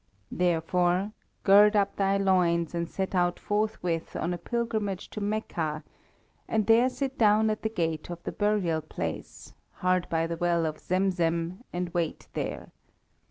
[0.31, 1.11] Therefore
[1.43, 5.83] gird up thy loins and set out forthwith on a pilgrimage to Mecca,
[6.47, 10.65] and there sit down at the gate of the burial place, hard by the well
[10.65, 12.71] of Zemzem, and wait there.